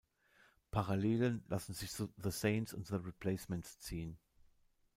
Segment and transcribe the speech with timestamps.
[0.71, 4.17] Parallelen lassen sich zu The Saints und The Replacements ziehen.